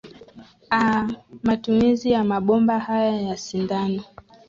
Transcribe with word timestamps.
a 0.71 1.07
matumizi 1.43 2.11
ya 2.11 2.23
mabomba 2.23 2.79
haya 2.79 3.21
ya 3.21 3.37
sindano 3.37 4.03